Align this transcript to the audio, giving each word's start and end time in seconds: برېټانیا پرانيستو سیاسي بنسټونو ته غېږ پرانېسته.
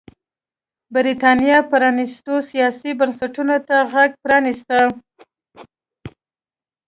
برېټانیا 0.93 1.57
پرانيستو 1.71 2.35
سیاسي 2.51 2.91
بنسټونو 2.99 3.57
ته 3.67 3.77
غېږ 3.91 4.11
پرانېسته. 4.23 4.77